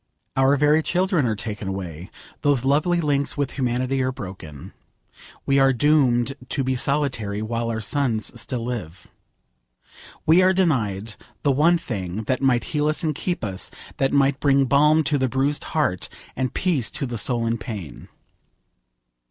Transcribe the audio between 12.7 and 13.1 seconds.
heal us